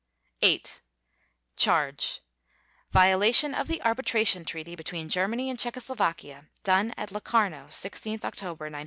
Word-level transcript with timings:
VIII 0.39 0.63
CHARGE: 1.57 2.21
_Violation 2.91 3.53
of 3.53 3.67
the 3.67 3.79
Arbitration 3.83 4.43
Treaty 4.43 4.75
between 4.75 5.09
Germany 5.09 5.47
and 5.47 5.59
Czechoslovakia, 5.59 6.45
done 6.63 6.95
at 6.97 7.11
Locarno, 7.11 7.67
16 7.69 8.15
October 8.23 8.65
1925. 8.65 8.77